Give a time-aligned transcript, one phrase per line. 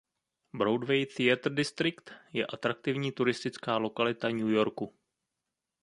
[0.53, 4.93] Broadway Theater District je atraktivní turistická lokalita New Yorku.